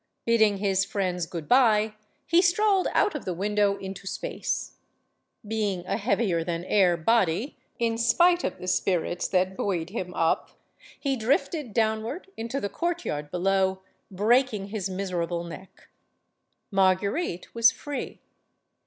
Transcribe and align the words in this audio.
Bidding 0.25 0.57
his 0.57 0.83
friends 0.83 1.27
good 1.27 1.47
by, 1.47 1.93
he 2.25 2.41
strolled 2.41 2.87
out 2.93 3.13
of 3.13 3.23
the 3.23 3.35
window 3.35 3.77
into 3.77 4.07
space. 4.07 4.77
Being 5.47 5.85
a 5.85 5.95
heavier 5.97 6.43
than 6.43 6.65
air 6.65 6.97
body, 6.97 7.55
in 7.77 7.99
spite 7.99 8.43
of 8.43 8.57
the 8.57 8.67
spirits 8.67 9.27
that 9.27 9.55
buoyed 9.55 9.91
him 9.91 10.11
up, 10.15 10.59
he 10.99 11.15
drifted 11.15 11.71
downward 11.71 12.31
into 12.35 12.59
the 12.59 12.67
courtyard 12.67 13.29
below, 13.29 13.83
breaking 14.09 14.69
his 14.69 14.89
miserable 14.89 15.43
neck. 15.43 15.89
Marguerite 16.71 17.53
was 17.53 17.71
free. 17.71 18.21